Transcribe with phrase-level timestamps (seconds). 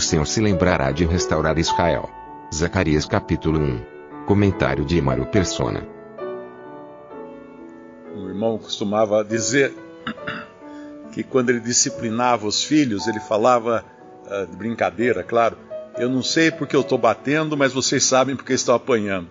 [0.00, 2.08] O Senhor se lembrará de restaurar Israel.
[2.54, 4.24] Zacarias capítulo 1.
[4.24, 5.86] Comentário de Emaro Persona.
[8.16, 9.74] Um irmão costumava dizer
[11.12, 13.84] que quando ele disciplinava os filhos, ele falava
[14.24, 15.58] uh, de brincadeira, claro.
[15.98, 19.28] Eu não sei porque eu estou batendo, mas vocês sabem porque estão apanhando.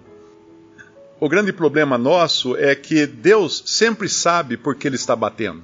[1.20, 5.64] O grande problema nosso é que Deus sempre sabe por que Ele está batendo.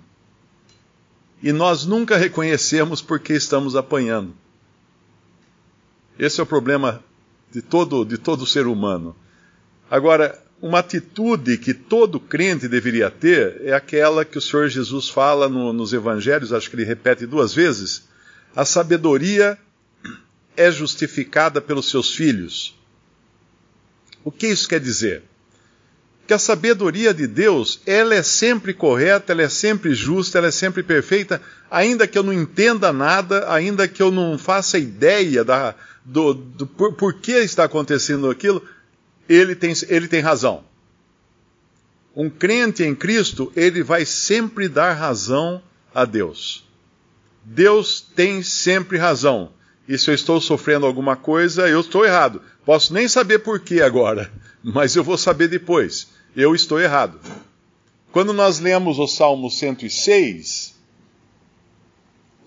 [1.43, 4.34] E nós nunca reconhecemos porque estamos apanhando.
[6.18, 7.04] Esse é o problema
[7.52, 9.16] de todo, de todo ser humano.
[9.90, 15.48] Agora, uma atitude que todo crente deveria ter é aquela que o Senhor Jesus fala
[15.49, 18.08] no, nos evangelhos, acho que ele repete duas vezes:
[18.55, 19.58] a sabedoria
[20.55, 22.76] é justificada pelos seus filhos.
[24.24, 25.24] O que isso quer dizer?
[26.27, 30.51] Que a sabedoria de Deus, ela é sempre correta, ela é sempre justa, ela é
[30.51, 35.76] sempre perfeita, ainda que eu não entenda nada, ainda que eu não faça ideia da,
[36.03, 38.63] do, do por, por, que está acontecendo aquilo,
[39.29, 40.63] ele tem, ele tem razão.
[42.15, 45.62] Um crente em Cristo, ele vai sempre dar razão
[45.93, 46.65] a Deus.
[47.43, 49.51] Deus tem sempre razão.
[49.87, 52.41] E se eu estou sofrendo alguma coisa, eu estou errado.
[52.65, 54.31] Posso nem saber por que agora,
[54.63, 56.15] mas eu vou saber depois.
[56.35, 57.19] Eu estou errado.
[58.11, 60.75] Quando nós lemos o Salmo 106,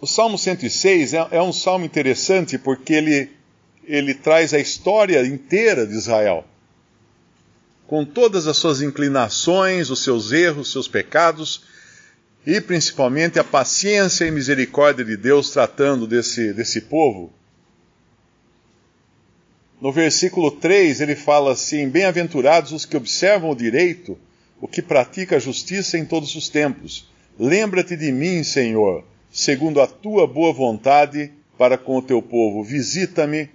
[0.01, 3.39] o Salmo 106 é, é um salmo interessante porque ele
[3.89, 6.45] ele traz a história inteira de Israel,
[7.87, 11.63] com todas as suas inclinações, os seus erros, os seus pecados,
[12.47, 17.33] e principalmente a paciência e misericórdia de Deus tratando desse, desse povo.
[19.81, 24.19] No versículo 3 ele fala assim: Bem-aventurados os que observam o direito,
[24.61, 27.09] o que pratica a justiça em todos os tempos.
[27.39, 32.65] Lembra-te de mim, Senhor, segundo a tua boa vontade para com o teu povo.
[32.65, 33.49] Visita-me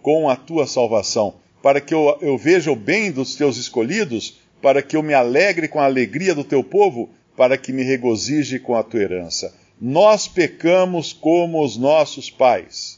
[0.00, 4.80] com a tua salvação, para que eu, eu veja o bem dos teus escolhidos, para
[4.80, 8.74] que eu me alegre com a alegria do teu povo, para que me regozije com
[8.74, 9.54] a tua herança.
[9.78, 12.95] Nós pecamos como os nossos pais.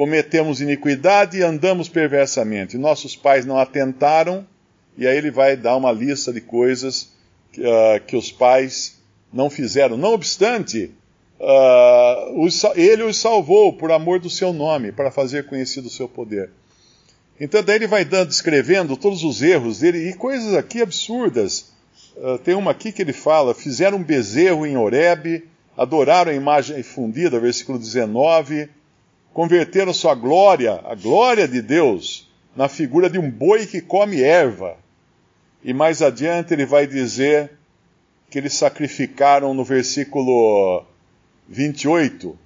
[0.00, 2.78] Cometemos iniquidade e andamos perversamente.
[2.78, 4.46] Nossos pais não atentaram,
[4.96, 7.12] e aí ele vai dar uma lista de coisas
[7.52, 8.98] que, uh, que os pais
[9.30, 9.98] não fizeram.
[9.98, 10.90] Não obstante,
[11.38, 16.08] uh, os, ele os salvou por amor do seu nome, para fazer conhecido o seu
[16.08, 16.48] poder.
[17.38, 21.74] Então daí ele vai dando, descrevendo todos os erros dele e coisas aqui absurdas.
[22.16, 25.46] Uh, tem uma aqui que ele fala: fizeram um bezerro em Horebe,
[25.76, 28.79] adoraram a imagem fundida, versículo 19,
[29.32, 34.76] converteram sua glória, a glória de Deus, na figura de um boi que come erva.
[35.62, 37.52] E mais adiante ele vai dizer
[38.28, 40.84] que eles sacrificaram no versículo
[41.48, 42.38] 28.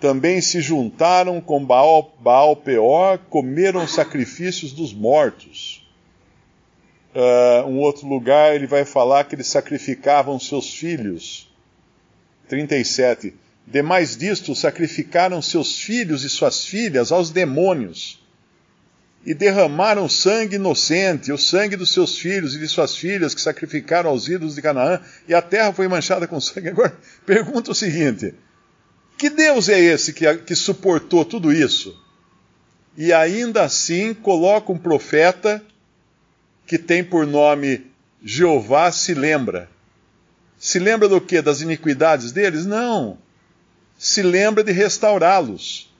[0.00, 5.88] Também se juntaram com Baal, Baal Peor, comeram sacrifícios dos mortos.
[7.14, 11.48] Uh, um outro lugar ele vai falar que eles sacrificavam seus filhos.
[12.48, 13.34] 37.
[13.66, 18.22] Demais disto, sacrificaram seus filhos e suas filhas aos demônios
[19.26, 24.10] e derramaram sangue inocente, o sangue dos seus filhos e de suas filhas que sacrificaram
[24.10, 26.68] aos ídolos de Canaã, e a terra foi manchada com sangue.
[26.68, 28.34] Agora, pergunta o seguinte:
[29.16, 31.98] que Deus é esse que, que suportou tudo isso?
[32.96, 35.62] E ainda assim coloca um profeta
[36.66, 37.90] que tem por nome
[38.22, 39.68] Jeová se lembra.
[40.58, 41.42] Se lembra do que?
[41.42, 42.64] Das iniquidades deles?
[42.64, 43.18] Não.
[43.96, 45.92] Se lembra de restaurá-los.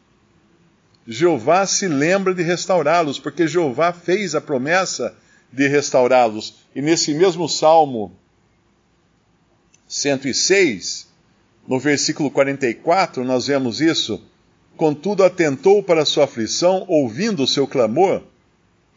[1.06, 5.14] Jeová se lembra de restaurá-los, porque Jeová fez a promessa
[5.52, 6.54] de restaurá-los.
[6.74, 8.12] E nesse mesmo Salmo
[9.86, 11.06] 106,
[11.68, 14.20] no versículo 44, nós vemos isso.
[14.76, 18.22] Contudo, atentou para sua aflição, ouvindo o seu clamor,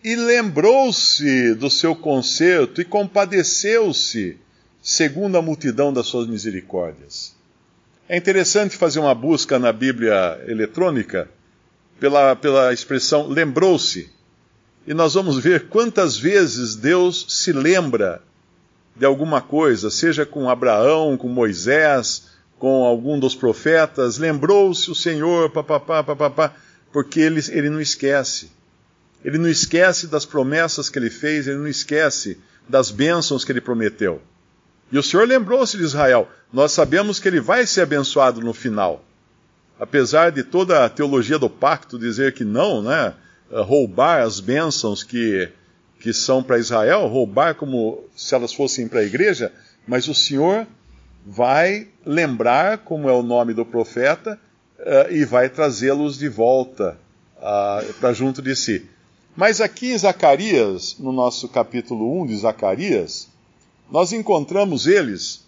[0.04, 4.38] e lembrou-se do seu conserto e compadeceu-se,
[4.82, 7.37] segundo a multidão das suas misericórdias.
[8.10, 11.30] É interessante fazer uma busca na Bíblia eletrônica
[12.00, 14.10] pela, pela expressão lembrou-se.
[14.86, 18.22] E nós vamos ver quantas vezes Deus se lembra
[18.96, 25.50] de alguma coisa, seja com Abraão, com Moisés, com algum dos profetas, lembrou-se o Senhor,
[25.50, 26.56] papapá, papapá,
[26.94, 28.50] porque ele, ele não esquece.
[29.24, 32.38] Ele não esquece das promessas que ele fez, ele não esquece
[32.70, 34.22] das bênçãos que ele prometeu.
[34.92, 36.28] E o Senhor lembrou-se de Israel.
[36.52, 39.04] Nós sabemos que ele vai ser abençoado no final.
[39.80, 43.14] Apesar de toda a teologia do pacto dizer que não, né?
[43.50, 45.50] Roubar as bênçãos que,
[46.00, 49.54] que são para Israel, roubar como se elas fossem para a igreja,
[49.88, 50.68] mas o Senhor
[51.26, 54.40] vai lembrar como é o nome do profeta
[54.80, 56.98] uh, e vai trazê-los de volta
[57.38, 58.86] uh, para junto de si.
[59.36, 63.30] Mas aqui em Zacarias, no nosso capítulo 1 de Zacarias,
[63.92, 65.46] nós encontramos eles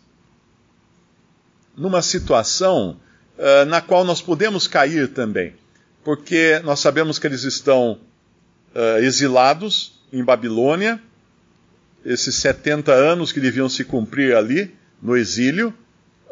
[1.76, 3.00] numa situação
[3.38, 5.54] uh, na qual nós podemos cair também,
[6.04, 8.00] porque nós sabemos que eles estão
[8.76, 11.02] uh, exilados em Babilônia,
[12.06, 15.74] esses 70 anos que deviam se cumprir ali no exílio,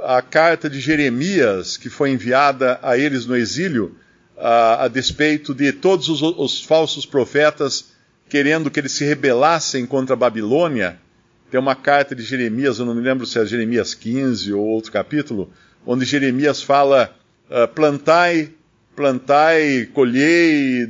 [0.02, 3.96] a carta de Jeremias que foi enviada a eles no exílio
[4.38, 7.92] a, a despeito de todos os, os, falsos profetas
[8.30, 11.00] querendo que eles se rebelassem contra a Babilônia.
[11.50, 14.92] Tem uma carta de Jeremias, eu não me lembro se é Jeremias 15 ou outro
[14.92, 15.52] capítulo,
[15.86, 17.16] onde Jeremias fala:
[17.50, 18.52] uh, plantai,
[18.96, 20.86] plantai, colhei,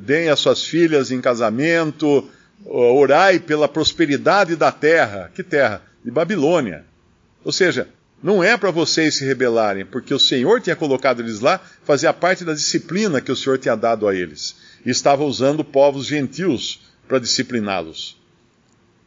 [0.00, 2.28] deem as suas filhas em casamento,
[2.64, 5.30] orai pela prosperidade da terra.
[5.34, 5.82] Que terra?
[6.04, 6.84] De Babilônia.
[7.44, 7.88] Ou seja,
[8.22, 12.44] não é para vocês se rebelarem, porque o Senhor tinha colocado eles lá, fazia parte
[12.44, 14.56] da disciplina que o Senhor tinha dado a eles.
[14.84, 18.21] E estava usando povos gentios para discipliná-los.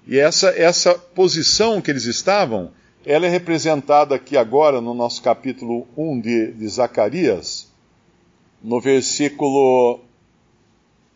[0.07, 2.71] E essa, essa posição que eles estavam,
[3.03, 7.67] ela é representada aqui agora no nosso capítulo 1 de, de Zacarias,
[8.63, 10.01] no versículo,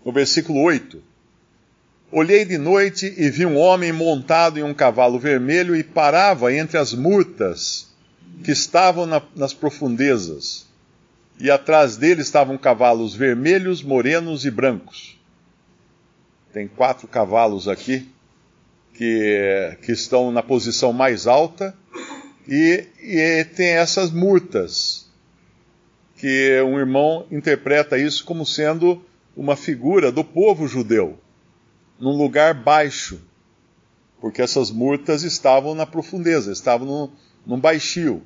[0.04, 1.04] no versículo 8.
[2.12, 6.80] Olhei de noite e vi um homem montado em um cavalo vermelho e parava entre
[6.80, 7.94] as murtas
[8.44, 10.66] que estavam na, nas profundezas,
[11.40, 15.20] e atrás dele estavam cavalos vermelhos, morenos e brancos.
[16.52, 18.10] Tem quatro cavalos aqui
[19.00, 21.74] que, que estão na posição mais alta,
[22.46, 25.10] e, e tem essas murtas,
[26.18, 29.02] que um irmão interpreta isso como sendo
[29.38, 31.18] uma figura do povo judeu,
[31.98, 33.22] num lugar baixo,
[34.20, 37.12] porque essas murtas estavam na profundeza, estavam no,
[37.48, 38.22] num baixio.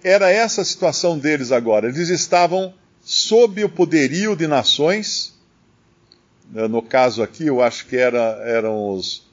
[0.00, 1.88] Era essa a situação deles agora.
[1.88, 5.34] Eles estavam sob o poderio de nações.
[6.52, 9.28] No caso aqui, eu acho que era, eram os,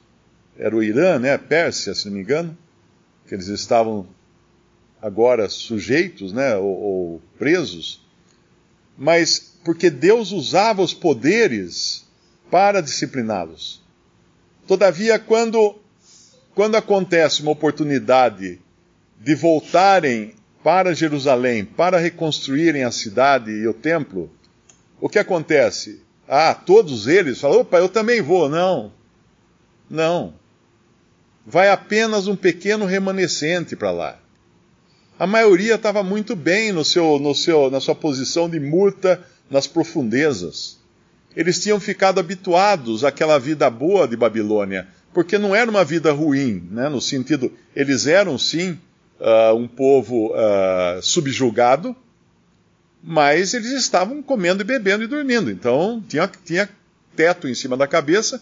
[0.58, 2.56] era o Irã, né, Pérsia, se não me engano,
[3.26, 4.08] que eles estavam
[5.00, 8.04] agora sujeitos, né, ou, ou presos.
[8.96, 12.04] Mas porque Deus usava os poderes
[12.50, 13.82] para discipliná-los.
[14.66, 15.76] Todavia, quando
[16.54, 18.60] quando acontece uma oportunidade
[19.20, 24.28] de voltarem para Jerusalém, para reconstruírem a cidade e o templo,
[25.00, 26.02] o que acontece?
[26.26, 28.48] Ah, todos eles falam, opa, eu também vou.
[28.48, 28.92] Não.
[29.88, 30.34] Não.
[31.50, 34.18] Vai apenas um pequeno remanescente para lá.
[35.18, 39.66] A maioria estava muito bem no seu, no seu, na sua posição de murta nas
[39.66, 40.78] profundezas.
[41.34, 46.68] Eles tinham ficado habituados àquela vida boa de Babilônia porque não era uma vida ruim,
[46.70, 46.88] né?
[46.88, 48.78] no sentido, eles eram sim
[49.18, 51.96] uh, um povo uh, subjugado,
[53.02, 56.68] mas eles estavam comendo e bebendo e dormindo, então tinha, tinha
[57.16, 58.40] teto em cima da cabeça.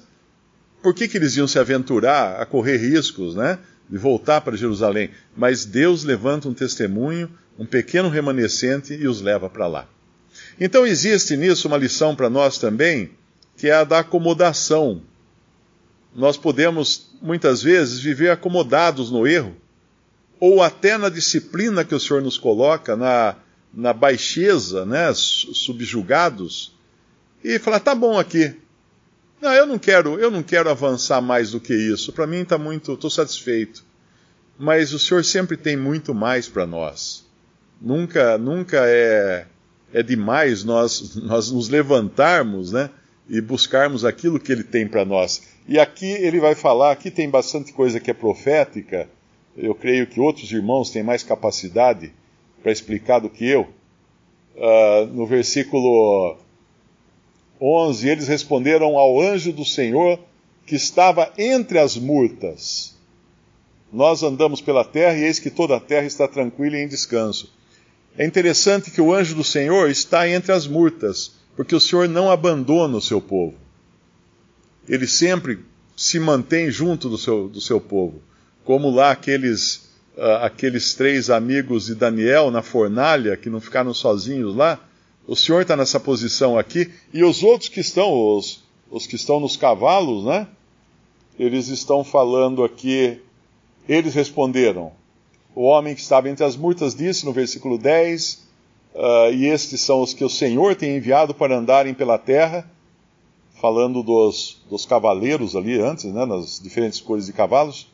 [0.82, 3.58] Por que, que eles iam se aventurar a correr riscos, né?
[3.88, 5.10] De voltar para Jerusalém?
[5.36, 9.88] Mas Deus levanta um testemunho, um pequeno remanescente e os leva para lá.
[10.60, 13.10] Então existe nisso uma lição para nós também,
[13.56, 15.02] que é a da acomodação
[16.16, 19.54] nós podemos, muitas vezes, viver acomodados no erro,
[20.40, 23.36] ou até na disciplina que o Senhor nos coloca, na,
[23.72, 26.74] na baixeza, né, subjugados,
[27.44, 28.54] e falar, tá bom aqui.
[29.40, 32.12] Não, eu não quero, eu não quero avançar mais do que isso.
[32.12, 33.84] Para mim está muito, estou satisfeito.
[34.58, 37.24] Mas o Senhor sempre tem muito mais para nós.
[37.80, 39.46] Nunca, nunca é,
[39.92, 42.88] é demais nós, nós nos levantarmos, né,
[43.28, 45.42] e buscarmos aquilo que Ele tem para nós.
[45.68, 49.08] E aqui ele vai falar, aqui tem bastante coisa que é profética,
[49.56, 52.12] eu creio que outros irmãos têm mais capacidade
[52.62, 53.68] para explicar do que eu.
[54.54, 56.38] Uh, no versículo
[57.60, 60.18] 11, eles responderam ao anjo do Senhor
[60.66, 62.94] que estava entre as murtas.
[63.92, 67.52] Nós andamos pela terra e eis que toda a terra está tranquila e em descanso.
[68.18, 72.30] É interessante que o anjo do Senhor está entre as murtas, porque o Senhor não
[72.30, 73.54] abandona o seu povo
[74.88, 75.58] ele sempre
[75.96, 78.22] se mantém junto do seu, do seu povo.
[78.64, 84.54] Como lá aqueles, uh, aqueles três amigos de Daniel na fornalha, que não ficaram sozinhos
[84.54, 84.80] lá.
[85.26, 86.90] O Senhor está nessa posição aqui.
[87.12, 90.46] E os outros que estão, os, os que estão nos cavalos, né?
[91.38, 93.20] Eles estão falando aqui.
[93.88, 94.92] Eles responderam.
[95.54, 98.46] O homem que estava entre as murtas disse no versículo 10:
[98.94, 102.70] uh, E estes são os que o Senhor tem enviado para andarem pela terra
[103.60, 107.88] falando dos, dos cavaleiros ali antes, né, nas diferentes cores de cavalos.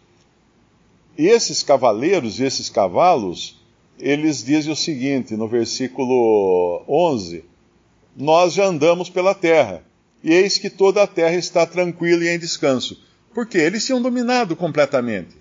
[1.17, 3.61] Esses cavaleiros e esses cavalos,
[3.99, 7.45] eles dizem o seguinte, no versículo 11:
[8.17, 9.85] Nós já andamos pela terra,
[10.23, 13.01] e eis que toda a terra está tranquila e em descanso.
[13.35, 15.37] Porque eles tinham dominado completamente.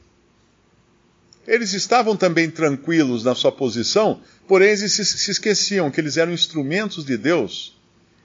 [1.48, 7.04] Eles estavam também tranquilos na sua posição, porém eles se esqueciam que eles eram instrumentos
[7.04, 7.76] de Deus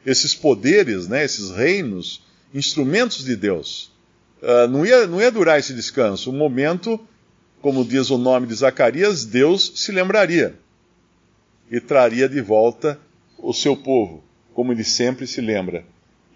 [0.06, 2.23] esses poderes, né, esses reinos,
[2.54, 3.90] instrumentos de Deus.
[4.40, 6.30] Uh, não, ia, não ia durar esse descanso.
[6.30, 7.00] Um momento,
[7.66, 10.54] como diz o nome de Zacarias, Deus se lembraria
[11.68, 12.96] e traria de volta
[13.37, 14.23] o seu povo,
[14.54, 15.85] como ele sempre se lembra.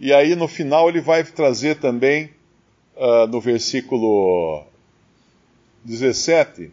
[0.00, 2.30] E aí no final ele vai trazer também,
[2.96, 4.64] uh, no versículo
[5.84, 6.72] 17,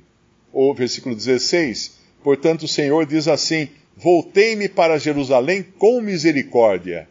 [0.51, 7.07] ou versículo 16, portanto o Senhor diz assim: Voltei-me para Jerusalém com misericórdia.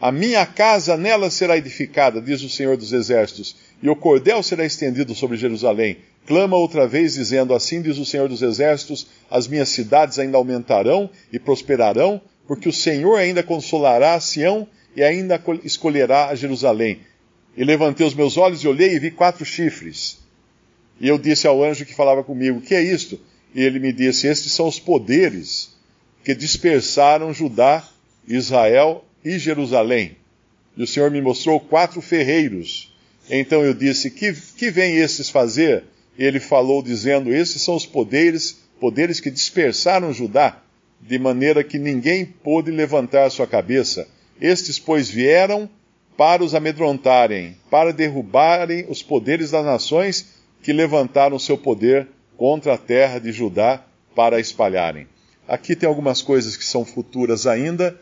[0.00, 4.64] A minha casa nela será edificada, diz o Senhor dos Exércitos, e o cordel será
[4.64, 5.96] estendido sobre Jerusalém.
[6.24, 11.10] Clama outra vez, dizendo: Assim diz o Senhor dos Exércitos: As minhas cidades ainda aumentarão
[11.32, 17.00] e prosperarão, porque o Senhor ainda consolará a Sião e ainda escolherá a Jerusalém.
[17.56, 20.18] E levantei os meus olhos e olhei e vi quatro chifres.
[21.00, 23.18] E eu disse ao anjo que falava comigo: Que é isto?
[23.52, 25.76] E ele me disse: Estes são os poderes
[26.22, 27.82] que dispersaram Judá,
[28.28, 30.16] Israel e Jerusalém.
[30.74, 32.90] E o Senhor me mostrou quatro ferreiros.
[33.28, 35.84] Então eu disse: Que, que vem esses fazer?
[36.18, 40.62] E ele falou, dizendo: Esses são os poderes, poderes que dispersaram Judá,
[41.00, 44.08] de maneira que ninguém pôde levantar sua cabeça.
[44.40, 45.68] Estes, pois, vieram
[46.16, 52.78] para os amedrontarem, para derrubarem os poderes das nações que levantaram seu poder contra a
[52.78, 55.06] terra de Judá para espalharem.
[55.46, 57.98] Aqui tem algumas coisas que são futuras ainda.